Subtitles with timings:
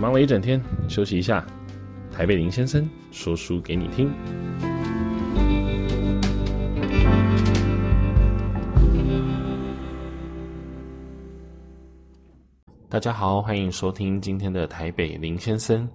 [0.00, 0.58] 忙了一整天，
[0.88, 1.46] 休息一下。
[2.10, 4.10] 台北林先生说书给你听。
[12.88, 15.86] 大家好，欢迎收听今天的台北林先生。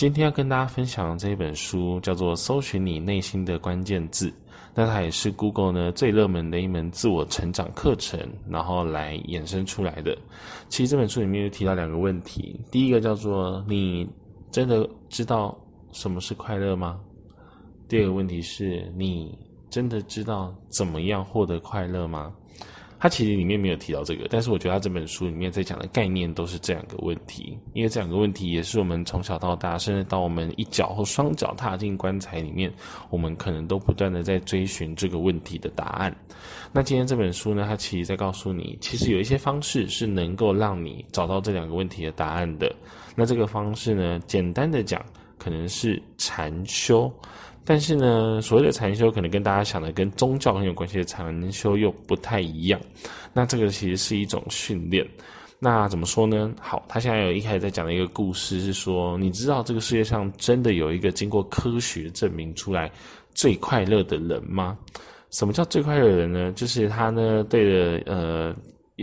[0.00, 4.30] 今天要跟大家分享的这一本书叫做《搜寻你内心的关键字》，
[4.74, 8.18] 那它也是 Google 呢最热门的一门自我成长课程，
[8.48, 10.16] 然后来衍生出来的。
[10.70, 14.08] 其实这本书里面有提到两个问题，第一个叫做你
[14.50, 15.54] 真的知道
[15.92, 16.98] 什么是快乐吗？
[17.86, 22.32] 第二个问题是你真的知道怎么样获得快乐吗？
[23.00, 32.70] 他其实里面没有提到这个，但是我觉得他这本书里面在讲的概念都是这两个问题，因为这两个问题也是我们从小到大，甚至到我们一脚或双脚踏进棺材里面，
[33.08, 36.14] 我们可能都不断的在追寻这个问题的答案。
[36.72, 42.70] 那今天这本书呢，它其实在告诉你，其实有一些方式是能够让你找到这两个问题的答案的。
[43.16, 45.02] 那这个方式呢，简单的讲，
[45.38, 47.10] 可能是禅修。
[47.64, 52.80] 但是呢，所谓的禅修可能跟大家想的跟宗教很有关系的禅修又不太一样。
[53.32, 55.06] 那这个其实是一种训练。
[55.58, 56.52] 那怎么说呢？
[56.58, 62.90] 好，他现在有一开始在讲的一个故事是说，你知道这个世界上真的有一个经过科学证明出来
[63.34, 64.76] 最快乐的人吗？
[65.30, 66.50] 什么叫最快乐的人呢？
[66.56, 68.56] 就是他呢对着呃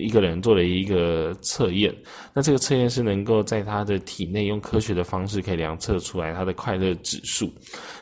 [0.00, 1.94] 一个人做了一个测验。
[2.32, 7.52] 那这个测验是能够在他的体内用科学的方式可以量测出来他的快乐指数。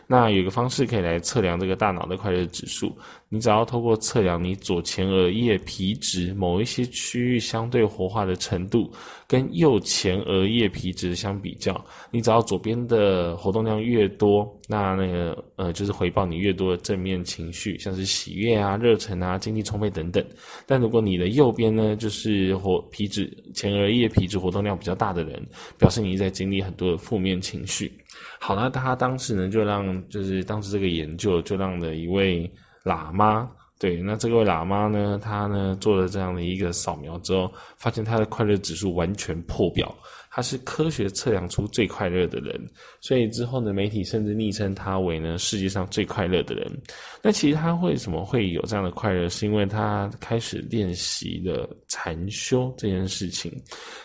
[0.07, 2.93] 那有一个方式可以来测量这个大脑的快乐指数。
[3.29, 8.93] 你只要透过测量你左前额叶皮质某一些区域相对活化的程度，
[9.27, 20.23] 跟右前额叶皮质相比较，你只要左边的活动量越多，那那个呃就是回报你越多的正面情绪，像是喜悦啊、热忱啊、精力充沛等等。
[20.67, 25.41] 但如果你的右边呢，就是活皮质前额叶皮质活动量比较大的人，
[25.79, 27.93] 表示你在经历很多的负面情绪。
[28.41, 32.51] 好，那他当时呢就让就是当时这个研究就让了一位。
[32.85, 33.49] 喇嘛，
[33.83, 39.93] 对，那这位喇嘛呢，他呢做了这样的一个扫描之后，发现他的快乐指数完全破表，
[40.31, 42.65] 他是科学测量出最快乐的人，
[43.01, 46.71] 所以之后呢，媒体甚至昵称他为呢世界上最快乐的人。
[47.21, 53.53] 那其实他为什么会有这样的快乐，是因为他开始练习了禅修这件事情。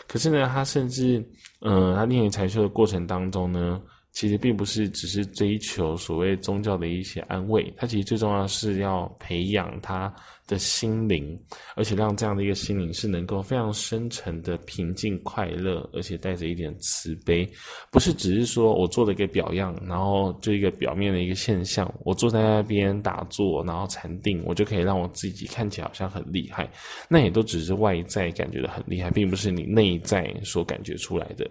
[0.08, 1.24] 可是呢，他甚至，
[1.60, 3.80] 呃，他练习禅修的过程当中呢。
[4.18, 10.12] 其实并不是只是追求所谓宗教的一些安慰，它其实最重要是要培养他
[10.48, 11.40] 的心灵，
[11.76, 17.48] 而且让这样的一个心灵是能够非常深沉的平静、快乐，而且带着一点慈悲，
[17.92, 26.68] 不是只是说我做了一个表样，然后就一个表面的一个现象，我坐在那边打坐，然后禅定，我就可以让我自己看起来好像很厉害，
[27.08, 31.48] 那也都只是外在感觉的很厉害，并不是你内在所感觉出来的。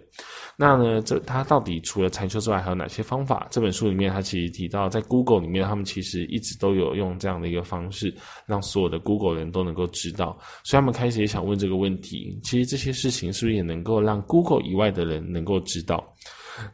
[0.56, 3.46] 那呢，这它到底除了禅修之外，还有哪些方法？
[3.50, 8.14] 这本书里面，它其实提到，在 Google 里面，他们其实一直都有用这样的一个方式，
[8.46, 10.38] 让所有的 Google 人都能够知道。
[10.64, 16.14] 所以他们开始也想问这个问题：其实这些事情是不是也能够让 Google 以外的人能够知道？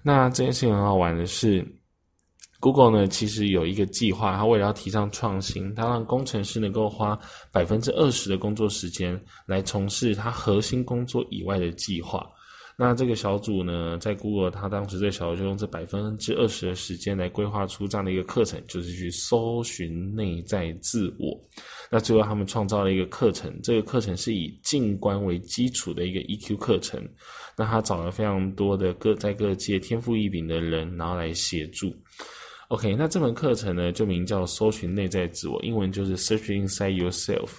[0.03, 1.67] 那这件事情很好玩的是
[2.61, 7.19] ，Google 呢，其实有一个计划，它为了要提倡创新，它让工程师能够花
[7.51, 12.25] 百分之二十的工作时间来从事他核心工作以外的计划。
[12.85, 21.41] 那这个小组呢，在 Google，他当时这小组就用这百分之二十的时间来规划出这样的一个课程，就是去搜寻内在自我。
[21.93, 27.01] 那最后他们创造了一个课程，这个课程是以静观为基础的一个 EQ 课程。
[27.57, 31.95] 那他找了非常多的各在各界天赋异禀的人，然后来协助。
[32.67, 37.51] OK，那这门课程呢，就名叫搜寻内在自我，英文就是 Search Inside Yourself。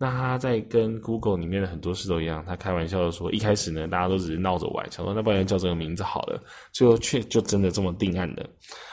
[0.00, 6.40] 那他在跟 Google 里面的很多事都一样，他开玩笑的说，一开始呢，大家都只是闹着玩，想说那不然叫这个名字好了，
[6.72, 8.48] 最后却就真的这么定案了。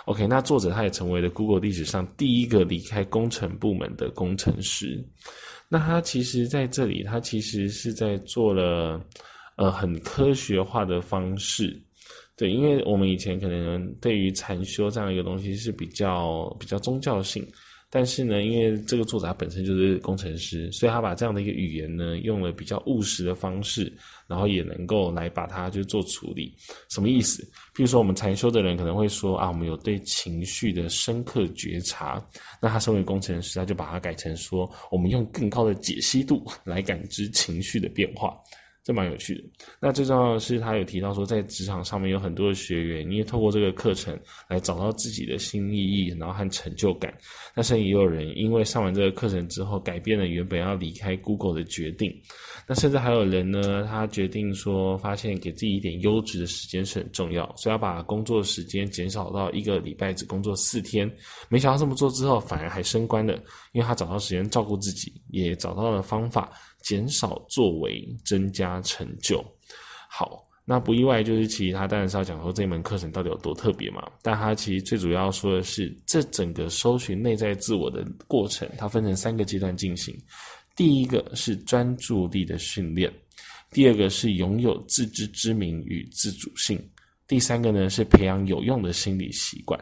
[0.06, 5.00] OK，那作者他也成为了 Google 历史上第一个离开工程部门的工程师。
[5.69, 9.00] 那他其实在这里，他其实是在做了
[9.57, 11.80] 呃很科学化的方式，
[12.36, 17.48] 对，因为我们以前可能对于禅修这样一个东西是比较比较宗教性。
[17.90, 23.92] 但是呢，因为这个作者他本身就是工程师，所以他把这样的一个语言呢，用了比较务实的方式，
[24.28, 26.54] 然后也能够来把它就做处理。
[26.90, 27.42] 什么意思？
[27.74, 32.22] 譬如说，我们禅修的人可能会说啊，我们有对情绪的深刻觉察。
[32.62, 38.36] 那他身为工程师，他就把它改成说，我们用更高的解析度来感知情绪的变化。
[38.86, 39.44] 这蛮有趣的。
[39.80, 44.18] 那最重要的是，他有提到说，在职场上面有很多的学员，因为透过这个课程
[44.48, 47.12] 来找到自己的新意义，然后和成就感。
[47.56, 52.16] 但是也有人因为上完这个课程之后，改变了原本要离开 Google 的决定。
[52.68, 61.12] 那甚至还有人呢，他决定说，发现给自己一点优质的时间是很重要，所以要把工作时间减少到一个礼拜只工作四天。
[61.50, 63.34] 没想到这么做之后，反而还升官了，
[63.72, 66.52] 因为他找到时间照顾自己，也找到了方法。
[66.86, 69.44] 减少作为，增加成就。
[70.08, 74.08] 好，那不意外，就是其实他当然是要讲说这门课程到底有多特别嘛。
[74.22, 80.16] 但他其实最主要说的是，这整个搜寻内在自我的过程，它分成三个阶段进行。
[80.76, 83.12] 第一个是专注力的训练，
[83.72, 86.80] 第二个是拥有自知之明与自主性，
[87.28, 89.80] 第三个呢是培养有用的心理习惯。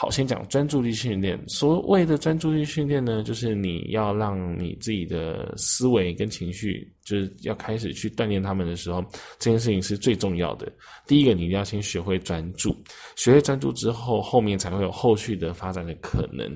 [0.00, 1.36] 好，先讲专注力训练。
[1.48, 9.04] 所谓的专注力训练呢，就是你要让你自己的思维跟情绪，就是要开始去锻炼他们的时候，
[9.40, 10.72] 这件事情是最重要的。
[11.04, 12.72] 第一个，你一定要先学会专注，
[13.16, 16.48] 学会专注之后，后面才会有后续的发展的可能。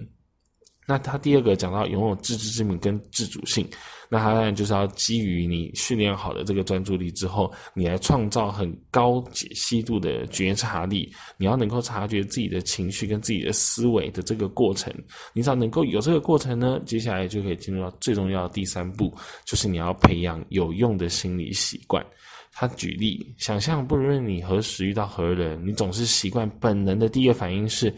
[0.84, 3.64] 那他第二个讲到拥有自知之明跟自主性，
[4.08, 14.92] 那他当然就是要基于你训练好的这个专注力之后，你来创造很高解析度的觉察力，你要能够察觉自己的情绪跟自己的思维的这个过程，
[15.32, 22.04] 你只要能够有这个过程呢，接下来就可以进入到最重要的第三步，就是你要培养有用的心理习惯。
[22.52, 27.94] 他举例，想象不论你何时遇到何人，你总是习惯本能的第一个反应是，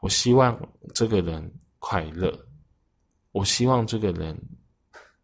[0.00, 0.58] 我希望
[0.94, 1.52] 这个人。
[1.84, 2.32] 快乐，
[3.32, 4.40] 我希望这个人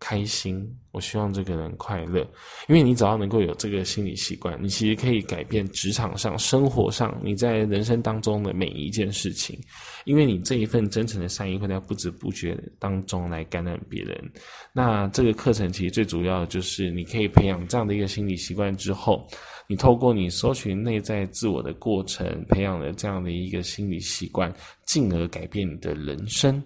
[0.01, 2.21] 开心，我希望这个人快乐，
[2.69, 9.57] 因为你只要能够有这个心理习惯，你其实可以改变职场上、生活上，你在人生当中的每一件事情，
[10.05, 14.33] 因为你这一份真诚的善意会在不知不觉当中来感染别人。
[14.73, 19.25] 那这个课程其实最主要的就是，你可以培养这样的一个心理习惯之后，
[19.69, 24.53] 你透过你搜寻内在自我的过程，培养了这样的一个心理习惯，
[24.87, 26.61] 进而改变你的人生。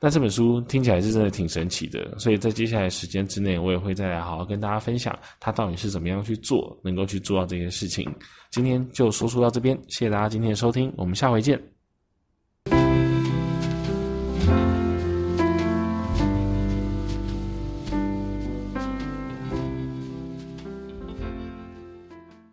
[0.00, 8.08] 那这本书听起来是真的挺神奇的，所以在接下来时间之内，我也会再来好好跟大家分享它到底是怎么样去做，能够去做到这些事情。
[8.50, 11.77] 今天就说书到这边，谢谢大家今天的收听，我们下回见。